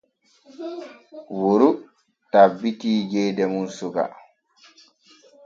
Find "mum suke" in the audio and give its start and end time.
3.51-4.05